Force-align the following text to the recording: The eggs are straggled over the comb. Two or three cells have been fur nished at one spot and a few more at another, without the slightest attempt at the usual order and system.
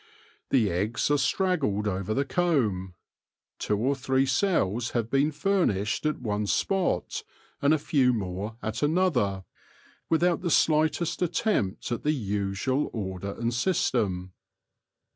The 0.49 0.71
eggs 0.71 1.11
are 1.11 1.17
straggled 1.19 1.87
over 1.87 2.15
the 2.15 2.25
comb. 2.25 2.95
Two 3.59 3.77
or 3.77 3.93
three 3.95 4.25
cells 4.25 4.93
have 4.97 5.11
been 5.11 5.31
fur 5.31 5.67
nished 5.67 6.09
at 6.09 6.19
one 6.19 6.47
spot 6.47 7.21
and 7.61 7.71
a 7.71 7.77
few 7.77 8.11
more 8.11 8.57
at 8.63 8.81
another, 8.81 9.43
without 10.09 10.41
the 10.41 10.49
slightest 10.49 11.21
attempt 11.21 11.91
at 11.91 12.01
the 12.01 12.13
usual 12.13 12.89
order 12.93 13.35
and 13.37 13.53
system. 13.53 14.33